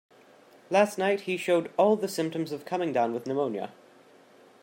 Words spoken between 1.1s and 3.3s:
he showed all the symptoms of coming down with